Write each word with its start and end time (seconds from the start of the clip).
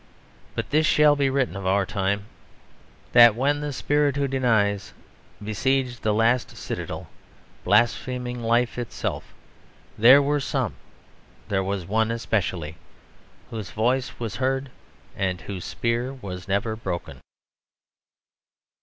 But 0.55 0.71
this 0.71 0.87
shall 0.87 1.15
be 1.15 1.29
written 1.29 1.55
of 1.55 1.67
our 1.67 1.85
time: 1.85 2.25
that 3.13 3.35
when 3.35 3.61
the 3.61 3.71
spirit 3.71 4.15
who 4.15 4.27
denies 4.27 4.93
besieged 5.43 6.01
the 6.01 6.11
last 6.11 6.57
citadel, 6.57 7.07
blaspheming 7.63 8.41
life 8.41 8.79
itself, 8.79 9.35
there 9.99 10.19
were 10.19 10.39
some, 10.39 10.73
there 11.49 11.63
was 11.63 11.85
one 11.85 12.09
especially, 12.09 12.77
whose 13.51 13.69
voice 13.69 14.13
was 14.19 14.37
heard 14.37 14.71
and 15.15 15.41
whose 15.41 15.65
spear 15.65 16.11
was 16.13 16.47
never 16.47 16.75
broken. 16.75 17.19